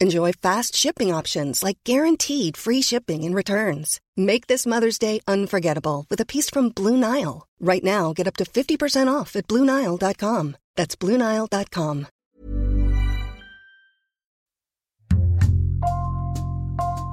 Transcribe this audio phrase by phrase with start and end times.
[0.00, 4.00] Enjoy fast shipping options like guaranteed free shipping and returns.
[4.16, 7.46] Make this Mother's Day unforgettable with a piece from Blue Nile.
[7.60, 10.56] Right now, get up to 50% off at BlueNile.com.
[10.76, 12.06] That's BlueNile.com.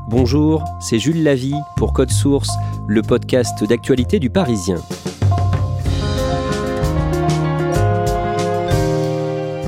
[0.10, 2.50] Bonjour, c'est Jules Lavie pour Code Source,
[2.90, 4.82] le podcast d'actualité du Parisien.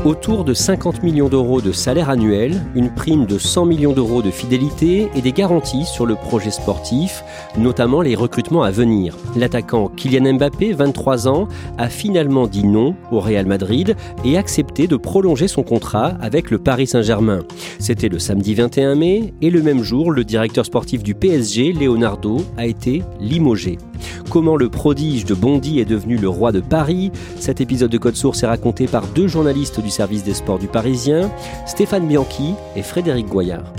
[0.06, 4.32] Autour de 50 millions d'euros de salaire annuel, une prime de 100 millions d'euros de
[4.32, 7.24] fidélité et des garanties sur le projet sportif,
[7.58, 9.16] notamment les recrutements à venir.
[9.38, 13.96] L'attaquant Kylian Mbappé, 23 ans, a finalement dit non au Real Madrid
[14.26, 17.40] et accepté de prolonger son contrat avec le Paris Saint-Germain.
[17.80, 22.44] C'était le samedi 21 mai et le même jour, le directeur sportif du PSG, Leonardo,
[22.58, 23.78] a été limogé.
[24.30, 27.12] Comment le prodige de Bondy est devenu le roi de Paris?
[27.40, 30.68] Cet épisode de Code Source est raconté par deux journalistes du service des sports du
[30.68, 31.32] Parisien,
[31.66, 33.72] Stéphane Bianchi et Frédéric Goyard.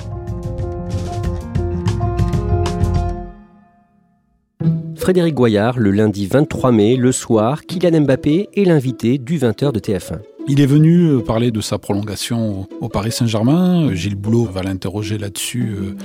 [4.97, 9.79] Frédéric Goyard, le lundi 23 mai, le soir, Kylian Mbappé est l'invité du 20h de
[9.79, 10.21] TF1.
[10.47, 13.95] Il est venu euh, parler de sa prolongation au Paris Saint-Germain.
[13.95, 15.97] Gilles Boulot va l'interroger là-dessus euh,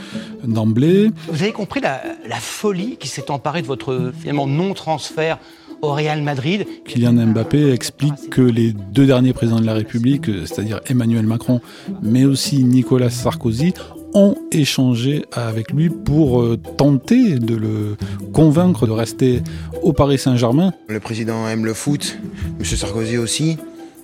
[0.45, 1.11] d'emblée.
[1.29, 5.39] Vous avez compris la, la folie qui s'est emparée de votre finalement non-transfert
[5.81, 6.65] au Real Madrid.
[6.85, 11.61] Kylian Mbappé explique que les deux derniers présidents de la République, c'est-à-dire Emmanuel Macron,
[12.01, 13.73] mais aussi Nicolas Sarkozy,
[14.13, 17.95] ont échangé avec lui pour euh, tenter de le
[18.33, 19.41] convaincre de rester
[19.83, 20.73] au Paris Saint-Germain.
[20.87, 22.17] Le président aime le foot,
[22.59, 22.65] M.
[22.65, 23.57] Sarkozy aussi.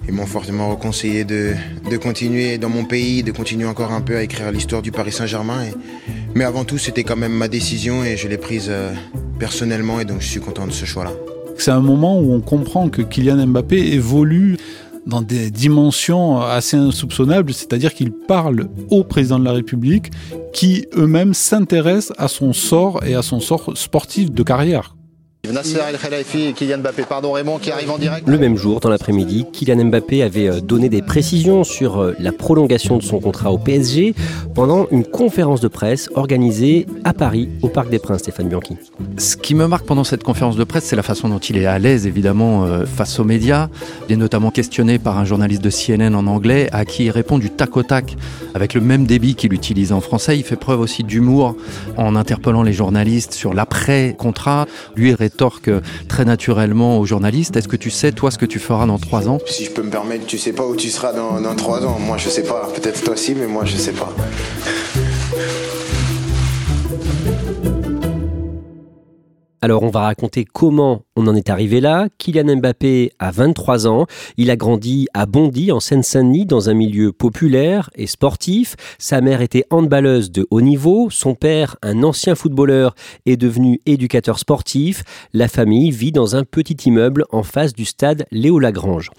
[0.08, 1.56] Ils m'ont fortement reconseillé de,
[1.90, 5.12] de, continuer dans mon pays, de continuer encore un peu à écrire l'histoire du Paris
[5.12, 5.66] Saint-Germain.
[6.36, 8.94] Mais avant tout, c'était quand même ma décision et je l'ai prise euh,
[9.40, 11.14] personnellement et donc je suis content de ce choix-là.
[11.58, 14.58] C'est un moment où on comprend que Kylian Mbappé évolue
[15.06, 20.12] dans des dimensions assez insoupçonnables, c'est-à-dire qu'il parle au président de la République
[20.54, 24.95] qui eux-mêmes s'intéressent à son sort et à son sort sportif de carrière.
[25.52, 27.04] Nasser El Khelaifi et Kylian Mbappé.
[27.04, 28.28] Pardon Raymond qui arrive en direct.
[28.28, 32.32] Le même jour, dans l'après-midi, Kylian Mbappé avait euh, donné des précisions sur euh, la
[32.32, 34.16] prolongation de son contrat au PSG
[34.54, 38.78] pendant une conférence de presse organisée à Paris, au Parc des Princes, Stéphane Bianchi.
[39.18, 41.66] Ce qui me marque pendant cette conférence de presse, c'est la façon dont il est
[41.66, 43.70] à l'aise, évidemment, euh, face aux médias.
[44.08, 47.38] Il est notamment questionné par un journaliste de CNN en anglais, à qui il répond
[47.38, 48.16] du tac au tac,
[48.54, 50.38] avec le même débit qu'il utilise en français.
[50.38, 51.56] Il fait preuve aussi d'humour
[51.98, 54.68] en interpellant les journalistes sur l'après-contrat.
[54.96, 55.70] Lui rétorque
[56.08, 57.58] très naturellement aux journalistes.
[57.58, 59.38] Est-ce que tu sais, toi, ce que tu feras dans trois ans?
[59.46, 62.00] Si je peux me permettre, tu sais pas où tu seras dans, dans trois ans.
[62.00, 62.70] Moi, je sais pas.
[62.74, 64.14] Peut-être toi aussi, mais moi, je sais pas.
[69.62, 72.08] Alors on va raconter comment on en est arrivé là.
[72.18, 74.06] Kylian Mbappé a 23 ans.
[74.38, 78.76] Il a grandi à Bondy, en Seine-Saint-Denis, dans un milieu populaire et sportif.
[79.00, 81.10] Sa mère était handballeuse de haut niveau.
[81.10, 82.96] Son père, un ancien footballeur,
[83.26, 85.04] est devenu éducateur sportif.
[85.34, 89.10] La famille vit dans un petit immeuble en face du stade Léo Lagrange.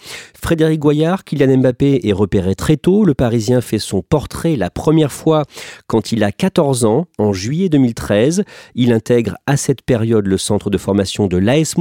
[0.40, 3.04] Frédéric Goyard, Kylian Mbappé est repéré très tôt.
[3.04, 5.44] Le Parisien fait son portrait la première fois
[5.86, 8.44] quand il a 14 ans, en juillet 2013.
[8.74, 11.76] Il intègre à cette période le centre de formation de l'AS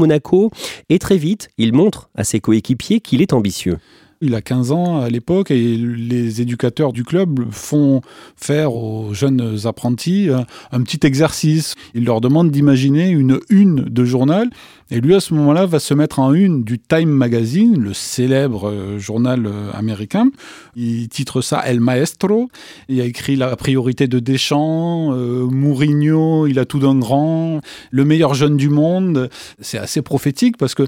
[0.89, 3.77] Et très vite, il montre à ses coéquipiers qu'il est ambitieux.
[4.25, 8.02] Il a 15 ans à l'époque et les éducateurs du club font
[8.35, 10.29] faire aux jeunes apprentis
[10.72, 11.76] un petit exercice.
[11.94, 14.49] Ils leur demandent d'imaginer une une de journal
[14.91, 18.97] et lui à ce moment-là va se mettre en une du Time Magazine, le célèbre
[18.97, 20.29] journal américain.
[20.76, 22.49] Il titre ça El Maestro.
[22.90, 27.61] Il a écrit la priorité de Deschamps, euh, Mourinho, il a tout d'un grand,
[27.91, 29.29] le meilleur jeune du monde.
[29.59, 30.84] C'est assez prophétique parce que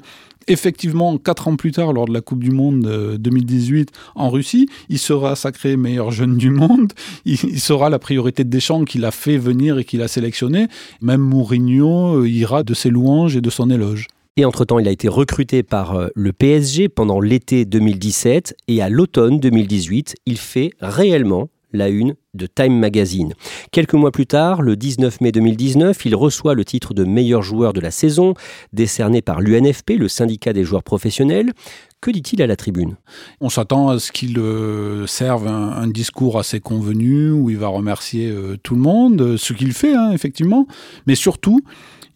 [0.48, 5.00] effectivement, quatre ans plus tard, lors de la Coupe du Monde 2018 en Russie, il
[5.00, 6.94] sera sacré meilleur jeune du monde.
[7.26, 10.68] Il, sera la priorité de Deschamps qu'il a fait venir et qu'il a sélectionné.
[11.02, 14.08] Même Mourinho ira de ses louanges et de son éloge.
[14.38, 18.90] Et entre-temps, il a été recruté par euh, le PSG pendant l'été 2017 et à
[18.90, 23.34] l'automne 2018, il fait réellement la une de Time Magazine.
[23.72, 27.74] Quelques mois plus tard, le 19 mai 2019, il reçoit le titre de meilleur joueur
[27.74, 28.34] de la saison,
[28.74, 31.54] décerné par l'UNFP, le syndicat des joueurs professionnels.
[32.00, 32.96] Que dit-il à la tribune?
[33.42, 38.30] On s'attend à ce qu'il euh, serve un, discours assez convenu où il va remercier
[38.30, 40.68] euh, tout le monde, ce qu'il fait hein, effectivement,
[41.08, 41.62] mais surtout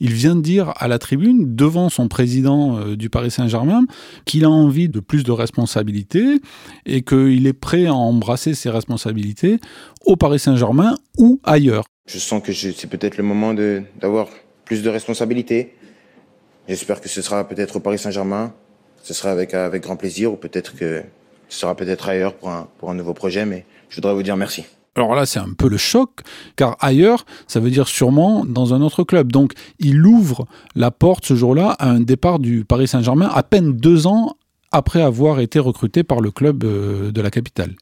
[0.01, 3.85] il vient de dire à la tribune, devant son président euh, du Paris Saint-Germain,
[4.25, 6.41] qu'il a envie de plus de responsabilités
[6.87, 9.59] et qu'il est prêt à embrasser ses responsabilités
[10.05, 11.85] au Paris Saint-Germain ou ailleurs.
[12.07, 14.27] Je sens que c'est peut-être le moment d'avoir
[14.65, 15.75] plus de responsabilités.
[16.67, 18.53] J'espère que ce sera peut-être au Paris Saint-Germain.
[19.03, 21.03] Ce sera avec, avec grand plaisir ou peut-être que
[21.47, 23.45] ce sera peut-être ailleurs pour un, pour un nouveau projet.
[23.45, 24.65] Mais je voudrais vous dire merci.
[24.95, 26.19] Alors là, c'est un peu le choc,
[26.57, 29.31] car ailleurs, ça veut dire sûrement dans un autre club.
[29.31, 30.45] Donc, il ouvre
[30.75, 34.35] la porte ce jour-là à un départ du Paris Saint-Germain à peine deux ans
[34.71, 37.75] après avoir été recruté par le club euh, de la capitale.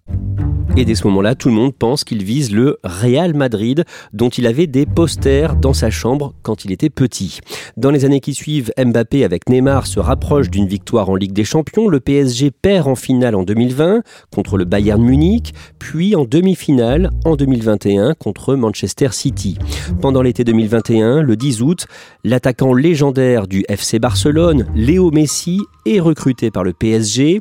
[0.78, 3.84] Et dès ce moment-là, tout le monde pense qu'il vise le Real Madrid,
[4.14, 7.40] dont il avait des posters dans sa chambre quand il était petit.
[7.76, 11.44] Dans les années qui suivent, Mbappé avec Neymar se rapproche d'une victoire en Ligue des
[11.44, 11.88] Champions.
[11.88, 17.36] Le PSG perd en finale en 2020 contre le Bayern Munich, puis en demi-finale en
[17.36, 19.58] 2021 contre Manchester City.
[20.02, 21.88] Pendant l'été 2021, le 10 août,
[22.24, 27.40] l'attaquant légendaire du FC Barcelone, Léo Messi, est recruté par le PSG.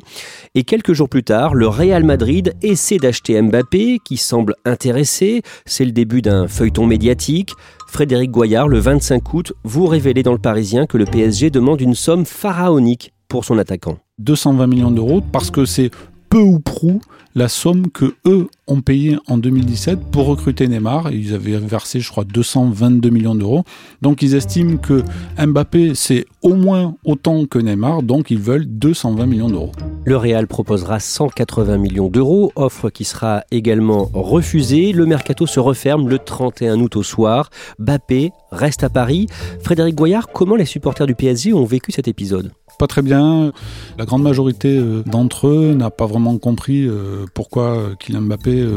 [0.55, 5.41] Et quelques jours plus tard, le Real Madrid essaie d'acheter Qui semble intéressé.
[5.65, 7.53] C'est le début d'un feuilleton médiatique.
[7.87, 11.95] Frédéric Goyard, le 25 août, vous révélez dans le Parisien que le PSG demande une
[11.95, 13.97] somme pharaonique pour son attaquant.
[14.19, 15.91] 220 millions d'euros parce que c'est
[16.29, 17.01] peu ou prou
[17.35, 21.11] la somme que eux ont payé en 2017 pour recruter Neymar.
[21.11, 23.63] Ils avaient versé, je crois, 222 millions d'euros.
[24.01, 25.03] Donc ils estiment que
[25.37, 29.71] Mbappé, c'est au moins autant que Neymar, donc ils veulent 220 millions d'euros.
[30.05, 34.91] Le Real proposera 180 millions d'euros, offre qui sera également refusée.
[34.91, 37.49] Le mercato se referme le 31 août au soir.
[37.79, 39.27] Mbappé reste à Paris.
[39.61, 42.51] Frédéric Goyard, comment les supporters du PSG ont vécu cet épisode?
[42.87, 43.51] Très bien.
[43.97, 48.67] La grande majorité euh, d'entre eux n'a pas vraiment compris euh, pourquoi euh, Kylian Mbappé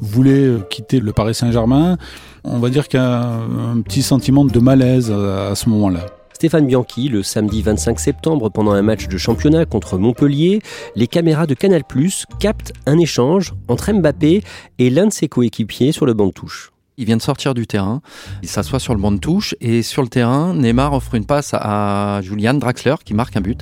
[0.00, 1.98] voulait quitter le Paris Saint-Germain.
[2.44, 6.06] On va dire qu'il y a un petit sentiment de malaise à ce moment-là.
[6.32, 10.62] Stéphane Bianchi, le samedi 25 septembre, pendant un match de championnat contre Montpellier,
[10.96, 11.82] les caméras de Canal
[12.38, 14.42] captent un échange entre Mbappé
[14.78, 16.69] et l'un de ses coéquipiers sur le banc de touche.
[16.96, 18.02] Il vient de sortir du terrain,
[18.42, 21.54] il s'assoit sur le banc de touche et sur le terrain, Neymar offre une passe
[21.54, 23.60] à Julian Draxler qui marque un but.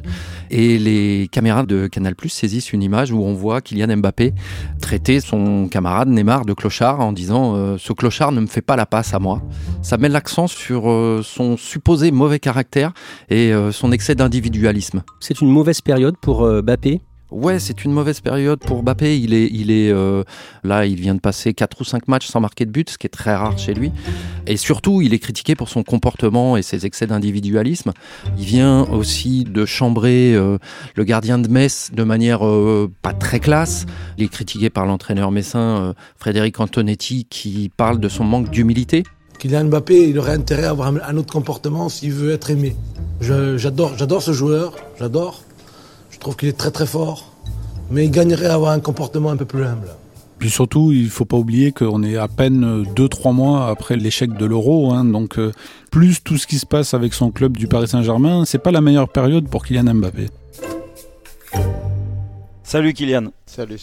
[0.51, 4.35] Et les caméras de Canal Plus saisissent une image où on voit Kylian Mbappé
[4.81, 8.77] traiter son camarade Neymar de clochard en disant euh, Ce clochard ne me fait pas
[8.77, 9.43] la passe à moi.
[9.83, 12.93] Ça met l'accent sur euh, son supposé mauvais caractère
[13.29, 15.03] et euh, son excès d'individualisme.
[15.21, 19.19] C'est une mauvaise période pour Mbappé Ouais, c'est une mauvaise période pour Mbappé.
[19.19, 20.25] Il est, il est euh,
[20.65, 23.07] là, il vient de passer 4 ou 5 matchs sans marquer de but, ce qui
[23.07, 23.93] est très rare chez lui.
[24.47, 27.93] Et surtout, il est critiqué pour son comportement et ses excès d'individualisme.
[28.39, 30.57] Il vient aussi de chambrer euh,
[30.95, 33.85] le gardien de Metz de manière euh, pas très classe.
[34.17, 39.03] Il est critiqué par l'entraîneur messin Frédéric Antonetti qui parle de son manque d'humilité.
[39.39, 42.75] Kylian Mbappé, il aurait intérêt à avoir un autre comportement s'il veut être aimé.
[43.21, 45.43] J'adore, j'adore ce joueur, j'adore.
[46.19, 47.33] Je trouve qu'il est très très fort,
[47.93, 49.87] mais il gagnerait à avoir un comportement un peu plus humble.
[50.41, 54.37] Puis surtout, il ne faut pas oublier qu'on est à peine 2-3 mois après l'échec
[54.37, 54.91] de l'euro.
[54.93, 55.53] Hein, donc, euh,
[55.93, 58.81] plus tout ce qui se passe avec son club du Paris Saint-Germain, c'est pas la
[58.81, 60.27] meilleure période pour Kylian Mbappé.
[62.65, 63.29] Salut Kylian.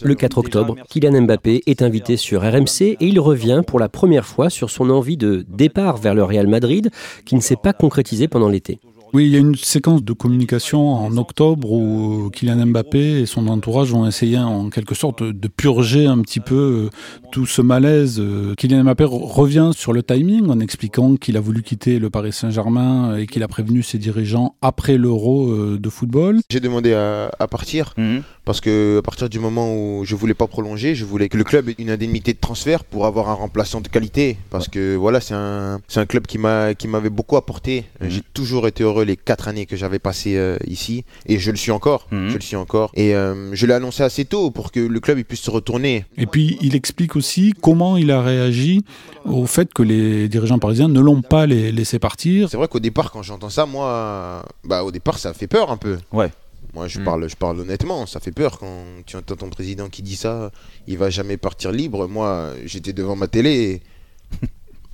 [0.04, 4.26] Le 4 octobre, Kylian Mbappé est invité sur RMC et il revient pour la première
[4.26, 6.92] fois sur son envie de départ vers le Real Madrid
[7.26, 8.82] qui ne s'est pas concrétisée pendant l'été.
[9.16, 13.48] Oui, il y a une séquence de communication en octobre où Kylian Mbappé et son
[13.48, 18.20] entourage ont essayé en quelque sorte de purger un petit peu euh, tout ce malaise.
[18.20, 22.34] Euh, Kylian Mbappé revient sur le timing en expliquant qu'il a voulu quitter le Paris
[22.34, 26.42] Saint-Germain et qu'il a prévenu ses dirigeants après l'Euro euh, de football.
[26.50, 28.22] J'ai demandé à, partir mhm.
[28.44, 31.46] parce que à partir du moment où je voulais pas prolonger, je voulais que le
[31.46, 35.22] club ait une indemnité de transfert pour avoir un remplaçant de qualité parce que voilà,
[35.22, 37.86] c'est un, un club qui m'a qui m'avait beaucoup apporté.
[38.02, 38.10] Mhm.
[38.10, 41.58] J'ai toujours été heureux les quatre années que j'avais passées euh, ici et je le
[41.58, 42.08] suis encore.
[42.12, 42.30] Mhm.
[42.30, 45.22] Je le suis encore et euh, je l'ai annoncé assez tôt pour que le club
[45.24, 46.06] puisse se retourner.
[46.18, 48.84] Et puis il explique aussi comment il a réagi
[49.26, 52.50] au fait que les dirigeants parisiens ne l'ont pas laissé partir.
[52.50, 55.78] C'est vrai qu'au départ quand j'entends ça, moi, bah au départ ça fait peur un
[55.78, 55.98] peu.
[56.12, 56.32] Ouais.
[56.74, 57.06] Moi, je, mhm.
[57.06, 58.06] parle, je parle honnêtement.
[58.06, 60.52] Ça fait peur quand tu entends ton président qui dit ça.
[60.88, 62.06] Il va jamais partir libre.
[62.08, 63.82] Moi, j'étais devant ma télé.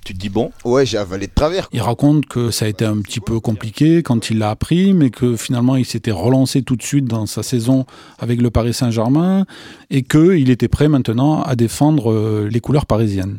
[0.04, 1.68] Tu te dis bon Ouais, j'ai avalé de travers.
[1.72, 5.10] Il raconte que ça a été un petit peu compliqué quand il l'a appris, mais
[5.10, 7.86] que finalement il s'était relancé tout de suite dans sa saison
[8.18, 9.46] avec le Paris Saint-Germain
[9.90, 13.38] et qu'il était prêt maintenant à défendre euh, les couleurs parisiennes.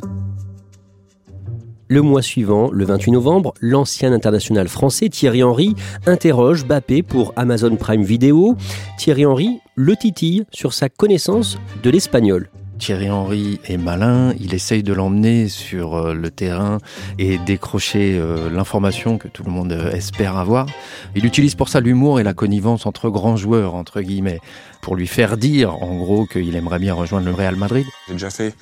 [1.89, 7.75] Le mois suivant, le 28 novembre, l'ancien international français Thierry Henry interroge Bappé pour Amazon
[7.75, 8.55] Prime Video.
[8.97, 12.49] Thierry Henry le titille sur sa connaissance de l'espagnol.
[12.79, 16.79] Thierry Henry est malin, il essaye de l'emmener sur euh, le terrain
[17.19, 20.65] et décrocher euh, l'information que tout le monde euh, espère avoir.
[21.15, 24.39] Il utilise pour ça l'humour et la connivence entre grands joueurs, entre guillemets,
[24.81, 27.85] pour lui faire dire, en gros, qu'il aimerait bien rejoindre le Real Madrid.
[28.07, 28.53] J'ai déjà fait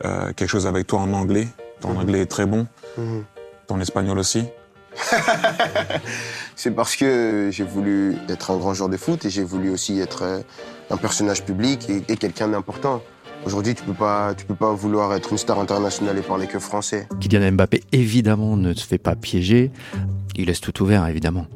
[0.00, 1.48] quelque chose avec toi en anglais.
[1.80, 2.66] Ton anglais est très bon.
[2.96, 3.24] Mhm.
[3.66, 4.44] Ton espagnol aussi.
[6.56, 10.00] C'est parce que j'ai voulu être un grand joueur de foot et j'ai voulu aussi
[10.00, 10.42] être
[10.90, 13.02] un personnage public et, et quelqu'un d'important.
[13.46, 16.58] Aujourd'hui, tu peux pas, tu peux pas vouloir être une star internationale et parler que
[16.58, 17.08] français.
[17.20, 19.70] Kylian Mbappé, évidemment, ne se fait pas piéger.
[20.36, 21.46] Il laisse tout ouvert, évidemment.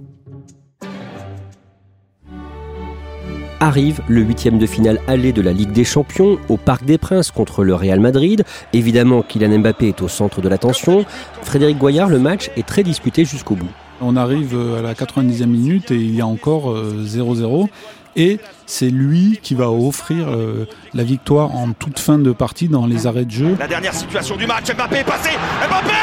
[3.60, 7.30] Arrive le huitième de finale aller de la Ligue des Champions au Parc des Princes
[7.30, 8.42] contre le Real Madrid.
[8.72, 11.04] Évidemment, Kylian Mbappé est au centre de l'attention.
[11.42, 13.70] Frédéric Goyard, le match est très disputé jusqu'au bout.
[14.00, 17.68] On arrive à la 90e minute et il y a encore 0-0.
[18.16, 22.86] Et c'est lui qui va offrir euh, la victoire en toute fin de partie dans
[22.86, 23.56] les arrêts de jeu.
[23.58, 25.30] La dernière situation du match, Mbappé est passé,
[25.68, 25.94] Mbappé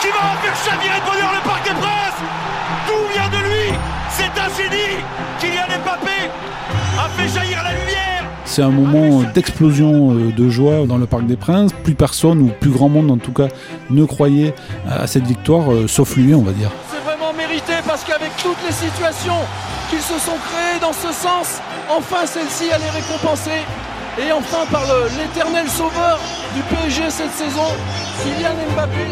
[0.00, 2.20] qui va faire chavirer de bonheur le Parc des Princes
[2.86, 3.78] Tout vient de lui
[4.08, 4.96] C'est un génie
[5.38, 6.30] Kylian Mbappé
[6.98, 8.10] a fait jaillir la lumière
[8.46, 11.70] c'est un moment d'explosion euh, de joie dans le Parc des Princes.
[11.84, 13.46] Plus personne, ou plus grand monde en tout cas,
[13.90, 14.56] ne croyait
[14.88, 16.68] à cette victoire, euh, sauf lui, on va dire.
[16.90, 19.38] C'est vraiment mérité parce qu'avec toutes les situations
[19.90, 21.60] qu'ils se sont créés dans ce sens.
[21.90, 23.62] Enfin, celle-ci, elle est récompensée.
[24.18, 24.84] Et enfin, par
[25.18, 26.18] l'éternel sauveur
[26.54, 27.68] du PSG cette saison,
[28.22, 29.06] Kylian Mbappé.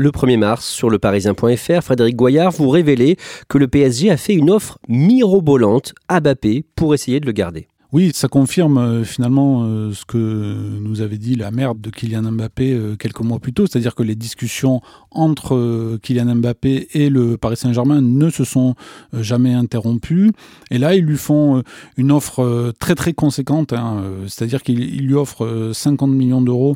[0.00, 3.16] le 1er mars sur le parisien.fr, Frédéric Goyard vous révélez
[3.48, 7.66] que le PSG a fait une offre mirobolante à Mbappé pour essayer de le garder.
[7.90, 12.32] Oui, ça confirme euh, finalement euh, ce que nous avait dit la mère de Kylian
[12.32, 17.38] Mbappé euh, quelques mois plus tôt, c'est-à-dire que les discussions entre Kylian Mbappé et le
[17.38, 18.74] Paris Saint-Germain ne se sont
[19.14, 20.32] jamais interrompues.
[20.70, 21.62] Et là, ils lui font
[21.96, 26.74] une offre très très conséquente, hein, c'est-à-dire qu'ils lui offrent 50 millions d'euros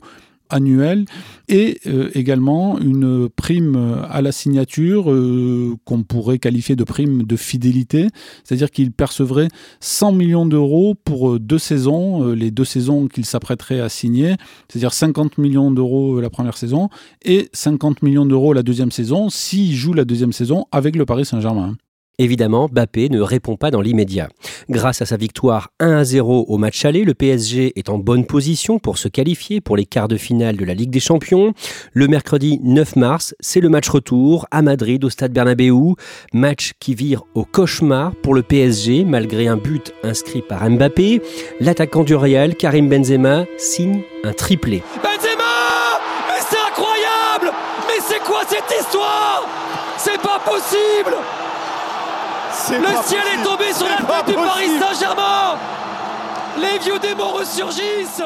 [0.51, 1.05] annuel
[1.49, 7.37] et euh, également une prime à la signature euh, qu'on pourrait qualifier de prime de
[7.37, 8.09] fidélité,
[8.45, 9.49] c'est-à-dire qu'il percevrait
[9.81, 14.37] 100 millions d'euros pour euh, deux saisons, les deux saisons qu'il s'apprêterait à signer,
[14.69, 16.89] c'est-à-dire 50 millions d'euros la première saison
[17.25, 21.25] et 50 millions d'euros la deuxième saison s'il joue la deuxième saison avec le Paris
[21.25, 21.77] Saint-Germain.
[22.19, 24.28] Évidemment, Bappé ne répond pas dans l'immédiat.
[24.69, 28.26] Grâce à sa victoire 1 à 0 au match aller, le PSG est en bonne
[28.26, 31.54] position pour se qualifier pour les quarts de finale de la Ligue des Champions.
[31.92, 35.95] Le mercredi 9 mars, c'est le match retour à Madrid au stade Bernabéu,
[36.35, 41.23] match qui vire au cauchemar pour le PSG malgré un but inscrit par Mbappé.
[41.61, 44.83] L'attaquant du Real, Karim Benzema, signe un triplé.
[52.81, 55.59] Le ciel est tombé sur la tête du Paris Saint-Germain
[56.61, 58.23] Les vieux démons ressurgissent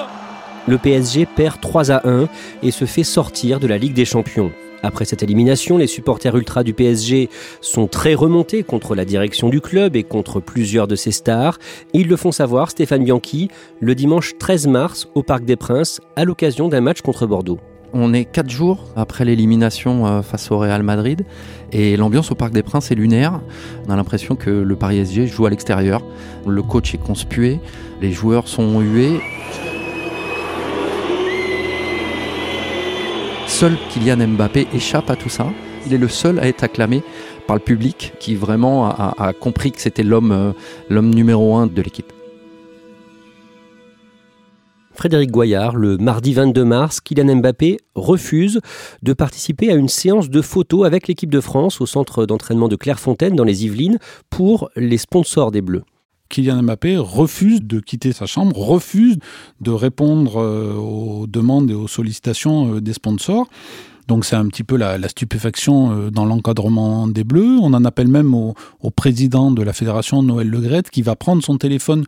[0.66, 2.28] Le PSG perd 3 à 1
[2.62, 4.52] et se fait sortir de la Ligue des Champions.
[4.82, 7.28] Après cette élimination, les supporters ultra du PSG
[7.60, 11.58] sont très remontés contre la direction du club et contre plusieurs de ses stars.
[11.92, 13.48] Ils le font savoir, Stéphane Bianchi,
[13.80, 17.58] le dimanche 13 mars au Parc des Princes, à l'occasion d'un match contre Bordeaux.
[17.98, 21.24] On est quatre jours après l'élimination euh, face au Real Madrid
[21.72, 23.40] et l'ambiance au Parc des Princes est lunaire.
[23.88, 26.02] On a l'impression que le Paris SG joue à l'extérieur.
[26.46, 27.58] Le coach est conspué,
[28.02, 29.18] les joueurs sont hués.
[33.46, 35.46] Seul Kylian Mbappé échappe à tout ça.
[35.86, 37.02] Il est le seul à être acclamé
[37.46, 40.52] par le public qui vraiment a, a compris que c'était l'homme, euh,
[40.90, 42.12] l'homme numéro un de l'équipe.
[44.96, 48.60] Frédéric Goyard, le mardi 22 mars, Kylian Mbappé refuse
[49.02, 52.76] de participer à une séance de photos avec l'équipe de France au centre d'entraînement de
[52.76, 53.98] Clairefontaine dans les Yvelines
[54.30, 55.84] pour les sponsors des Bleus.
[56.28, 59.18] Kylian Mbappé refuse de quitter sa chambre, refuse
[59.60, 63.46] de répondre euh, aux demandes et aux sollicitations euh, des sponsors.
[64.08, 67.58] Donc c'est un petit peu la, stupéfaction euh, dans l'encadrement des Bleus.
[67.60, 71.44] On en appelle même au, au président de la fédération, Noël Legrette, qui va prendre
[71.44, 72.04] son téléphone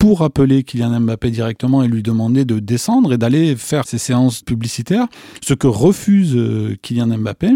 [0.00, 4.40] pour appeler Kylian Mbappé directement et lui demander de descendre et d'aller faire ses séances
[4.40, 5.06] publicitaires,
[5.42, 7.50] ce que refuse euh, Kylian Mbappé.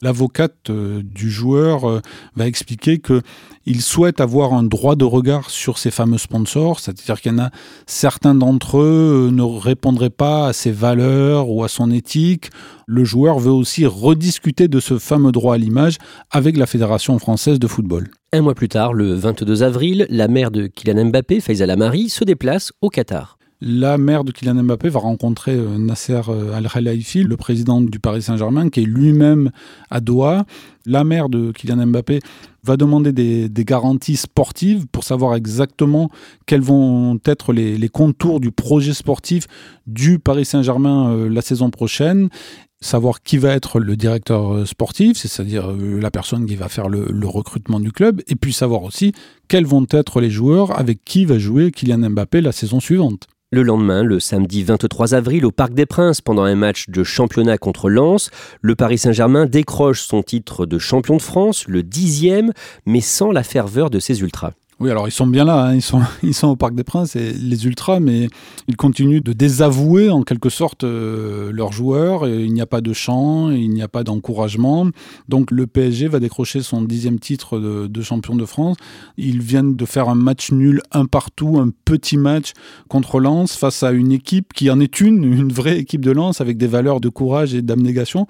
[0.00, 2.00] L'avocate euh, du joueur euh,
[2.36, 3.20] va expliquer que
[3.66, 7.38] il souhaite avoir un droit de regard sur ses fameux sponsors, c'est-à-dire qu'il y en
[7.38, 7.50] a
[7.86, 12.48] certains d'entre eux ne répondraient pas à ses valeurs ou à son éthique.
[12.86, 15.98] Le joueur veut aussi rediscuter de ce fameux droit à l'image
[16.30, 18.10] avec la Fédération française de football.
[18.32, 22.22] Un mois plus tard, le 22 avril, la mère de Kylian Mbappé, Faiza Lamari, se
[22.22, 23.38] déplace au Qatar.
[23.60, 26.20] La mère de Kylian Mbappé va rencontrer euh, Nasser
[26.54, 29.50] Al-Khelaifi, le président du Paris Saint-Germain, qui est lui-même
[29.90, 30.46] à Doha.
[30.86, 32.20] La mère de Kylian Mbappé
[32.62, 36.08] va demander des, garanties sportives pour savoir exactement
[36.46, 39.48] quels vont être les, contours du projet sportif
[39.88, 42.28] du Paris Saint-Germain euh, la saison prochaine
[42.80, 47.26] savoir qui va être le directeur sportif, c'est-à-dire la personne qui va faire le, le,
[47.26, 49.12] recrutement du club, et puis savoir aussi
[49.48, 53.28] quels vont être les joueurs avec qui va jouer Kylian Mbappé la saison suivante.
[53.52, 57.58] Le lendemain, le samedi 23 avril, au Parc des Princes, pendant un match de championnat
[57.58, 62.52] contre Lens, le Paris Saint-Germain décroche son titre de champion de France, le dixième,
[62.86, 64.52] mais sans la ferveur de ses ultras.
[64.80, 65.74] Oui, alors ils sont bien là, hein.
[66.22, 68.28] ils, sont, au Parc des Princes, et les Ultras, mais
[68.66, 72.26] ils continuent de désavouer en quelque sorte euh, leurs joueurs.
[72.26, 74.88] il n'y a pas de chant, il n'y a pas d'encouragement.
[75.28, 78.78] Donc le PSG va décrocher son dixième titre de, de, champion de France.
[79.18, 82.52] Ils viennent de faire un match nul, un partout, un petit match
[82.88, 86.40] contre Lens face à une équipe qui en est une, une vraie équipe de Lens
[86.40, 88.26] avec des valeurs de courage et d'abnégation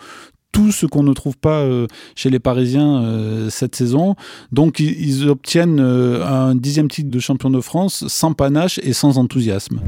[0.52, 4.14] tout ce qu'on ne trouve pas euh, chez les Parisiens euh, cette saison.
[4.52, 9.18] Donc ils, obtiennent euh, un dixième titre de champion de France sans panache et sans
[9.18, 9.80] enthousiasme.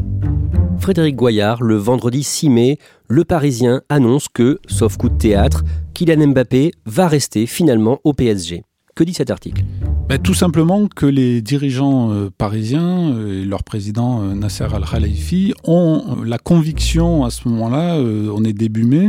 [0.79, 2.79] Frédéric Goyard, le vendredi 6 mai,
[3.09, 5.63] le Parisien annonce que, sauf coup de théâtre,
[5.95, 8.65] Kylian Mbappé va rester finalement au PSG.
[8.95, 9.65] Que dit cet article?
[10.07, 15.55] Ben, Tout simplement que les dirigeants euh, parisiens euh, et leur président euh, Nasser Al-Khelaifi
[15.65, 19.09] ont la conviction à ce moment-là, on est début mai,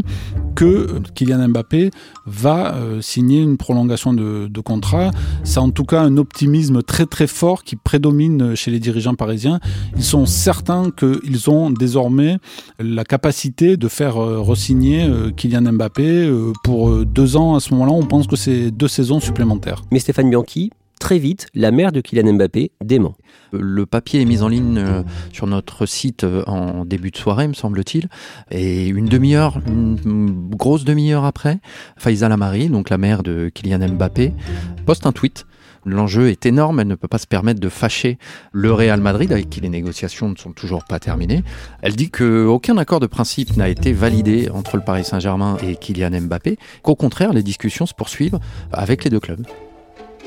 [0.55, 1.91] que Kylian Mbappé
[2.25, 5.12] va signer une prolongation de, contrat.
[5.43, 9.60] C'est en tout cas un optimisme très très fort qui prédomine chez les dirigeants parisiens.
[9.98, 12.38] Ils sont certains qu'ils ont désormais
[12.79, 16.31] la capacité de faire resigner Kylian Mbappé
[16.63, 17.55] pour deux ans.
[17.55, 19.81] À ce moment-là, on pense que c'est deux saisons supplémentaires.
[19.91, 20.72] Mais Stéphane Bianchi,
[21.03, 23.15] très vite, la mère de Kylian Mbappé dément.
[23.51, 27.45] Le papier est mis en ligne euh, sur notre site euh, en début de soirée,
[27.49, 28.08] me semble-t-il.
[28.51, 31.60] Et une demi-heure, une grosse demi-heure après,
[31.97, 34.32] Faiza Lamari, donc la mère de Kylian Mbappé,
[34.86, 35.45] poste un tweet
[35.86, 38.17] L'enjeu est énorme, elle ne peut pas se permettre de fâcher
[38.54, 41.43] le Real Madrid, avec qui les négociations ne sont toujours pas terminées.
[41.82, 46.21] Elle dit qu'aucun accord de principe n'a été validé entre le Paris Saint-Germain et Kylian
[46.21, 48.39] Mbappé, qu'au contraire, les discussions se poursuivent
[48.71, 49.45] avec les deux clubs.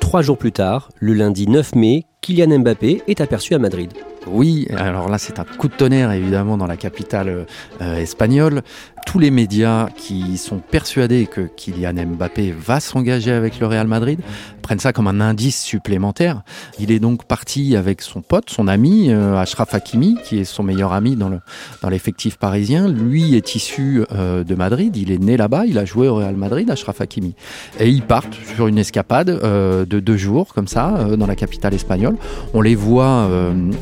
[0.07, 3.93] Trois jours plus tard, le lundi 9 mai, Kylian Mbappé est aperçu à Madrid.
[4.27, 7.47] Oui, alors là c'est un coup de tonnerre évidemment dans la capitale
[7.81, 8.63] euh, espagnole.
[9.07, 14.19] Tous les médias qui sont persuadés que Kylian Mbappé va s'engager avec le Real Madrid
[14.63, 16.43] prennent ça comme un indice supplémentaire.
[16.81, 20.65] Il est donc parti avec son pote, son ami euh, Ashraf Hakimi, qui est son
[20.65, 21.39] meilleur ami dans le
[21.83, 22.89] dans l'effectif parisien.
[22.89, 26.35] Lui est issu euh, de Madrid, il est né là-bas, il a joué au Real
[26.35, 27.37] Madrid, Ashraf Hakimi.
[27.79, 32.06] Et ils partent sur une escapade de deux jours comme ça dans la capitale espagnole.
[32.55, 33.29] On les voit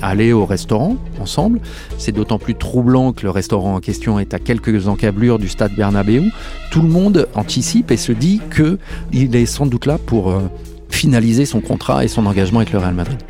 [0.02, 1.60] aller au restaurant ensemble.
[1.98, 5.74] C'est d'autant plus troublant que le restaurant en question est à quelques encablures du stade
[5.74, 6.30] Bernabéu.
[6.70, 8.78] Tout le monde anticipe et se dit que
[9.12, 10.40] il est sans doute là pour euh,
[10.90, 13.20] finaliser son contrat et son engagement avec le Real Madrid.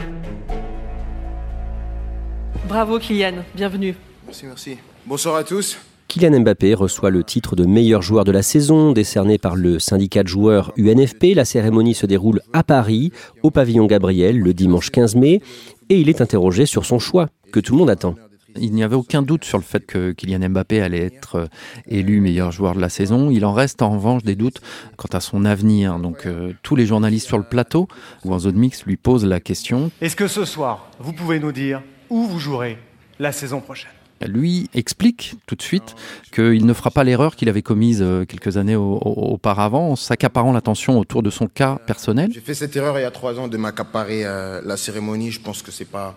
[2.69, 3.95] Bravo Kylian, bienvenue.
[4.27, 4.79] Merci, merci.
[5.07, 5.79] Bonsoir à tous.
[6.15, 10.23] Kylian Mbappé reçoit le titre de meilleur joueur de la saison, décerné par le syndicat
[10.23, 11.35] de joueurs UNFP.
[11.35, 13.11] La cérémonie se déroule à Paris,
[13.43, 15.41] au pavillon Gabriel, le dimanche 15 mai,
[15.89, 18.15] et il est interrogé sur son choix, que tout le monde attend.
[18.57, 21.47] Il n'y avait aucun doute sur le fait que Kylian Mbappé allait être euh,
[21.89, 23.33] élu meilleur joueur de la saison.
[23.33, 24.61] Il en reste en revanche des doutes
[24.97, 25.99] quant à son avenir.
[25.99, 27.89] Donc euh, tous les journalistes sur le plateau
[28.25, 29.91] ou en zone mix lui posent la question.
[30.01, 32.79] Est-ce que ce soir, vous pouvez nous dire où vous jouerez
[33.19, 33.91] la saison prochaine?
[34.29, 35.95] Lui explique tout de suite
[36.33, 40.99] qu'il ne fera pas l'erreur qu'il avait commise euh, quelques années auparavant en s'accaparant l'attention
[40.99, 42.31] autour de son cas personnel.
[42.33, 45.31] J'ai fait cette erreur il y a trois ans de m'accaparer euh, la cérémonie.
[45.31, 46.17] Je pense que c'est pas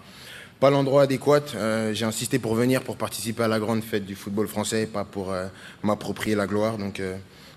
[0.59, 1.41] pas l'endroit adéquat.
[1.55, 5.03] Euh, j'ai insisté pour venir pour participer à la grande fête du football français, pas
[5.03, 5.31] pour
[5.83, 6.79] m'approprier la gloire.
[6.79, 6.99] Donc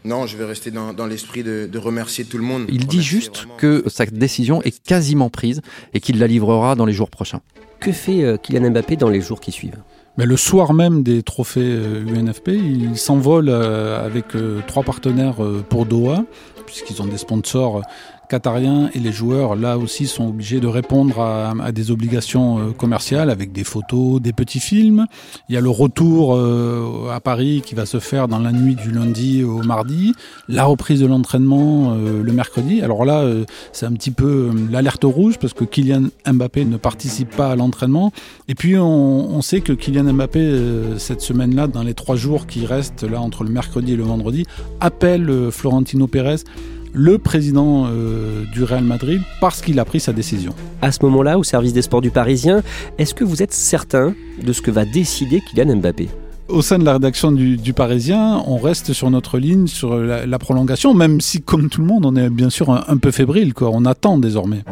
[0.04, 2.66] non, je vais rester dans, l'esprit de, de, remercier tout le monde.
[2.68, 5.62] Il dit juste que sa décision est quasiment prise
[5.94, 7.40] et qu'il la livrera dans les jours prochains.
[7.80, 9.78] Que fait Kylian Mbappé dans les jours qui suivent?
[10.16, 15.36] Mais le soir même des trophées UNFP, euh, il s'envole euh, avec euh, trois partenaires
[15.68, 16.24] pour Doha,
[16.66, 17.82] puisqu'ils ont des sponsors
[18.30, 22.70] qatariens et les joueurs, là aussi, sont obligés de répondre à, à des obligations euh,
[22.70, 25.06] commerciales avec des photos, des petits films.
[25.48, 28.76] Il y a le retour euh, à Paris qui va se faire dans la nuit
[28.76, 30.14] du lundi au mardi,
[30.48, 32.82] la reprise de l'entraînement euh, le mercredi.
[32.82, 33.24] Alors là,
[33.72, 38.12] c'est un petit peu l'alerte rouge parce que Kylian Mbappé ne participe pas à l'entraînement.
[38.48, 42.64] Et puis on, on sait que Kylian Mbappé, cette semaine-là, dans les trois jours qui
[42.64, 44.46] restent là entre le mercredi et le vendredi,
[44.80, 46.44] appelle Florentino Pérez
[46.92, 50.52] le président euh, du Real Madrid parce qu'il a pris sa décision.
[50.82, 52.62] À ce moment-là, au service des sports du Parisien,
[52.98, 56.08] est-ce que vous êtes certain de ce que va décider Kylian Mbappé?
[56.48, 60.26] Au sein de la rédaction du, du Parisien, on reste sur notre ligne, sur la,
[60.26, 63.12] la prolongation, même si, comme tout le monde, on est bien sûr un, un peu
[63.12, 63.54] fébrile.
[63.54, 63.70] Quoi.
[63.72, 64.64] On attend désormais.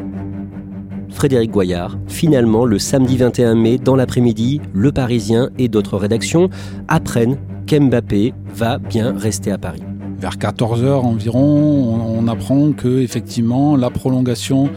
[1.11, 6.51] Frédéric Goyard, finalement, le samedi 21 mai, dans l'après-midi, Le Parisien et d'autres rédactions
[6.89, 9.83] apprennent qu'Mbappé va bien rester à Paris.
[10.19, 14.69] Vers 14h environ, on, apprend que effectivement la prolongation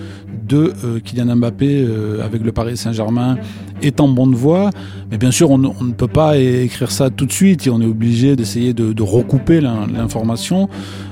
[0.48, 3.38] de euh, Kylian Mbappé euh, avec le Paris Saint-Germain
[3.82, 4.70] est en bonne voie.
[5.10, 7.86] Mais bien sûr, on, ne peut pas écrire ça tout de suite et on est
[7.86, 10.70] obligé d'essayer de, de, recouper l'information.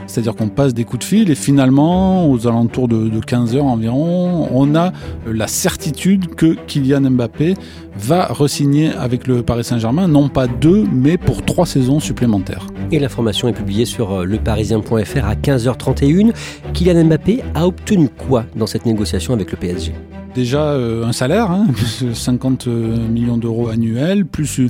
[0.10, 3.66] C'est-à-dire qu'on passe des coups de fil et finalement, aux alentours de, de 15 heures
[3.66, 4.92] environ, on a
[5.28, 7.54] la certitude que Kylian Mbappé
[7.96, 12.66] va resigner avec le Paris Saint-Germain, non pas deux, mais pour trois saisons supplémentaires.
[12.92, 16.34] Et l'information est publiée sur leparisien.fr à 15h31.
[16.74, 19.94] Kylian Mbappé a obtenu quoi dans cette négociation avec le PSG
[20.34, 21.68] déjà euh, un salaire, hein,
[22.14, 24.62] 50 millions d'euros annuels, plus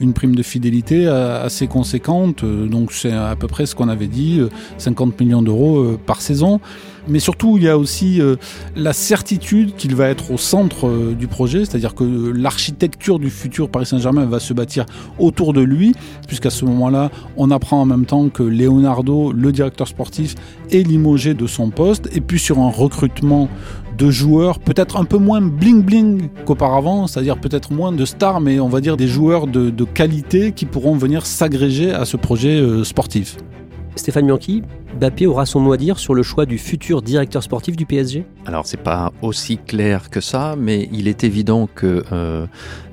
[0.00, 2.44] une prime de fidélité assez conséquente.
[2.44, 4.40] Donc c'est à peu près ce qu'on avait dit,
[4.78, 6.60] 50 millions d'euros par saison.
[7.08, 8.36] Mais surtout, il y a aussi euh,
[8.76, 13.70] la certitude qu'il va être au centre euh, du projet, c'est-à-dire que l'architecture du futur
[13.70, 14.84] Paris Saint-Germain va se bâtir
[15.18, 15.94] autour de lui,
[16.26, 20.34] puisqu'à ce moment-là, on apprend en même temps que Leonardo, le directeur sportif,
[20.70, 23.48] est limogé de son poste, et puis sur un recrutement
[23.98, 28.68] de joueurs peut-être un peu moins bling-bling qu'auparavant, c'est-à-dire peut-être moins de stars, mais on
[28.68, 33.36] va dire des joueurs de, qualité qui pourront venir s'agréger à ce projet euh, sportif.
[33.96, 34.62] Stéphane Bianchi,
[34.98, 38.26] Mbappé aura son mot à dire sur le choix du futur directeur sportif du PSG
[38.46, 42.46] Alors c'est pas aussi clair que ça, mais il est évident que euh,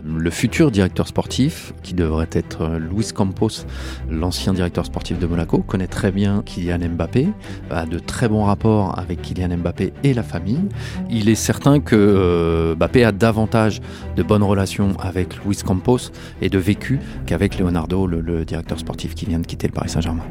[0.06, 3.65] le futur directeur sportif, qui devrait être Luis Campos,
[4.08, 7.30] l'ancien directeur sportif de Monaco, connaît très bien Kylian Mbappé,
[7.72, 10.62] a de très bons rapports avec Kylian Mbappé et la famille.
[11.10, 13.82] Il est certain que euh, a davantage
[14.15, 19.15] de bonnes relations avec Luis Campos et de vécu qu'avec Leonardo, le, le directeur sportif
[19.15, 20.24] qui vient de quitter le Paris Saint-Germain.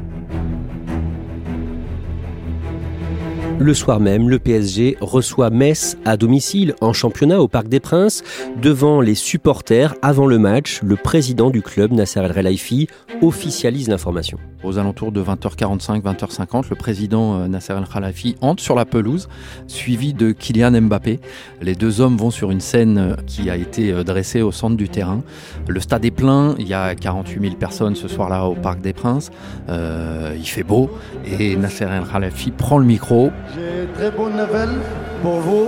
[3.57, 8.21] Le soir même, le PSG reçoit Metz à domicile en championnat au Parc des Princes.
[8.61, 12.87] Devant les supporters, avant le match, le président du club, Nasser El Relaifi,
[13.21, 14.37] officialise l'information.
[14.63, 19.29] Aux alentours de 20h45, 20h50, le président Nasser El Khalafi entre sur la pelouse,
[19.67, 21.19] suivi de Kylian Mbappé.
[21.61, 25.21] Les deux hommes vont sur une scène qui a été dressée au centre du terrain.
[25.67, 28.93] Le stade est plein, il y a 48 000 personnes ce soir-là au Parc des
[28.93, 29.31] Princes.
[29.69, 30.89] Euh, il fait beau
[31.25, 33.31] et Nasser El Khalafi prend le micro.
[33.53, 34.79] J'ai très bonne nouvelle
[35.21, 35.67] pour vous,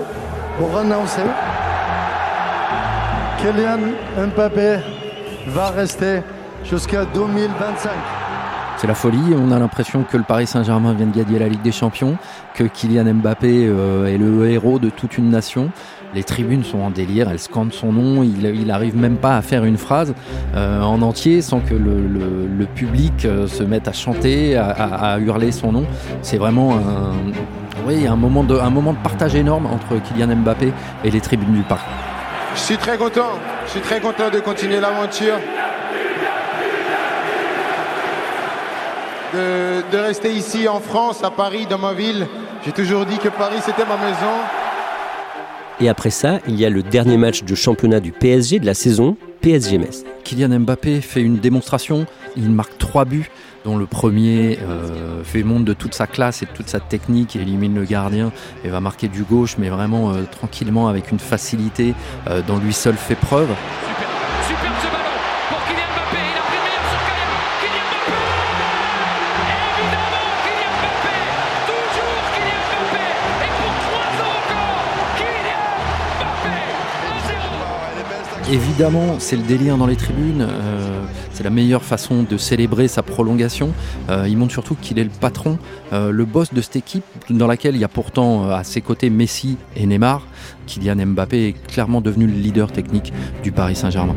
[0.57, 1.21] pour annoncer.
[3.39, 4.79] Kylian Mbappé
[5.47, 6.21] va rester
[6.63, 7.91] jusqu'à 2025.
[8.77, 11.61] C'est la folie, on a l'impression que le Paris Saint-Germain vient de gagner la Ligue
[11.61, 12.17] des Champions,
[12.53, 15.71] que Kylian Mbappé euh, est le héros de toute une nation.
[16.13, 19.41] Les tribunes sont en délire, elles scandent son nom, il, il arrive même pas à
[19.41, 20.13] faire une phrase
[20.55, 25.51] euh, en entier sans que le, public euh, se mette à chanter, à, à hurler
[25.51, 25.85] son nom.
[26.21, 27.13] C'est vraiment un,
[27.87, 30.73] oui, un, moment de, un moment de partage énorme entre Kylian Mbappé
[31.05, 31.85] et les tribunes du parc.
[32.53, 35.35] Je suis très content, je suis très content de continuer l'aventure.
[39.33, 42.27] De, de, rester ici en France, à Paris, dans ma ville.
[42.65, 44.33] J'ai toujours dit que Paris c'était ma maison.
[45.79, 48.73] Et après ça, il y a le dernier match de championnat du PSG de la
[48.73, 50.03] saison, PSG Metz.
[50.25, 53.29] Kylian Mbappé fait une démonstration, il marque trois buts
[53.67, 57.35] dont le premier euh, fait montre de toute sa classe et de toute sa technique,
[57.35, 58.31] élimine le gardien
[58.63, 61.93] et va marquer du gauche, mais vraiment euh, tranquillement avec une facilité
[62.29, 63.49] euh, dont lui seul fait preuve.
[78.49, 80.47] Évidemment, c'est le délire dans les tribunes.
[80.49, 83.73] Euh, c'est la meilleure façon de célébrer sa prolongation.
[84.09, 85.59] Euh, il montre surtout qu'il est le patron,
[85.91, 89.09] euh, le boss de cette équipe, dans laquelle il y a pourtant à ses côtés
[89.09, 90.25] Messi et Neymar.
[90.65, 93.11] Kylian Mbappé est clairement devenu le leader technique
[93.43, 94.15] du Paris Saint-Germain.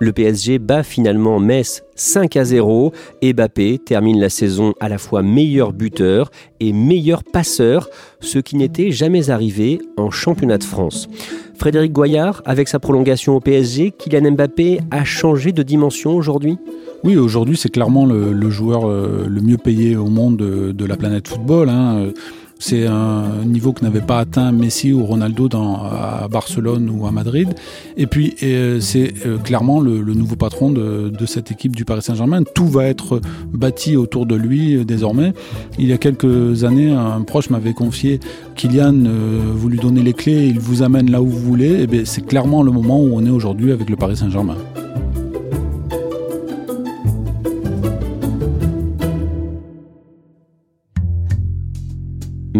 [0.00, 4.98] Le PSG bat finalement Metz 5 à 0 et Mbappé termine la saison à la
[4.98, 7.88] fois meilleur buteur et meilleur passeur,
[8.20, 11.08] ce qui n'était jamais arrivé en championnat de France.
[11.56, 16.58] Frédéric Goyard, avec sa prolongation au PSG, Kylian Mbappé a changé de dimension aujourd'hui?
[17.04, 21.28] Oui, aujourd'hui, c'est clairement le, joueur euh, le mieux payé au monde de, la planète
[21.28, 21.68] football.
[21.68, 22.08] Hein.
[22.58, 27.10] C'est un niveau que n'avait pas atteint Messi ou Ronaldo dans, à Barcelone ou à
[27.10, 27.48] Madrid.
[27.96, 32.42] Et puis, euh, c'est euh, clairement le, nouveau patron de, cette équipe du Paris Saint-Germain.
[32.42, 33.20] Tout va être
[33.52, 35.32] bâti autour de lui euh, désormais.
[35.78, 38.20] Il y a quelques années, un proche m'avait confié
[38.54, 38.94] Kylian,
[39.54, 41.82] vous lui donnez les clés, il vous amène là où vous voulez.
[41.82, 44.56] Et eh c'est clairement le moment où on est aujourd'hui avec le Paris Saint-Germain.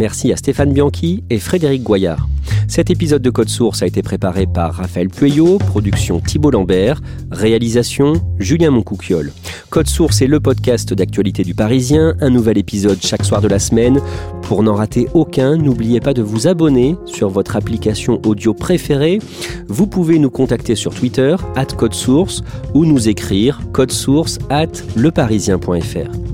[0.05, 2.29] Merci à Stéphane Bianchi et Frédéric Goyard.
[2.69, 8.12] Cet épisode de Code Source a été préparé par Raphaël Pueyo, production Thibault Lambert, réalisation
[8.38, 9.33] Julien Moncouquiole.
[9.71, 13.59] Code Source est le podcast d'actualité du Parisien, un nouvel épisode chaque soir de la
[13.59, 13.99] semaine.
[14.43, 19.21] Pour n'en rater aucun, n'oubliez pas de vous abonner sur votre application audio préférée.
[19.69, 22.43] Vous pouvez nous contacter sur Twitter, at Code Source,
[22.75, 26.34] ou nous écrire source at leparisien.fr.